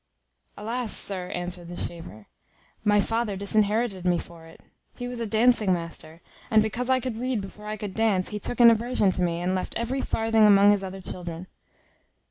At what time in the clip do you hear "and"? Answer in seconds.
6.49-6.63, 9.41-9.53